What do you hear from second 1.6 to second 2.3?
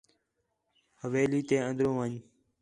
اندر ون٘ڄ